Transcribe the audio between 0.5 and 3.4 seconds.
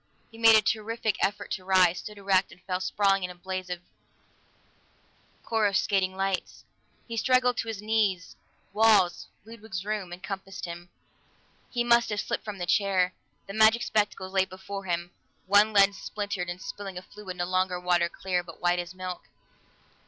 a terrific effort to rise, stood erect, and fell sprawling in a